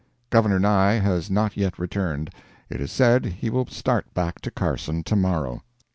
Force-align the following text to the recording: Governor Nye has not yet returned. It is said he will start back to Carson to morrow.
Governor 0.31 0.59
Nye 0.59 0.97
has 0.99 1.29
not 1.29 1.55
yet 1.55 1.77
returned. 1.77 2.31
It 2.71 2.81
is 2.81 2.91
said 2.91 3.23
he 3.23 3.51
will 3.51 3.67
start 3.67 4.11
back 4.15 4.41
to 4.41 4.49
Carson 4.49 5.03
to 5.03 5.15
morrow. 5.15 5.61